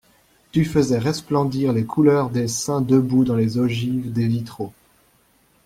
[0.51, 4.73] Tu faisais resplendir les couleurs des saints debout dans les ogives des vitraux.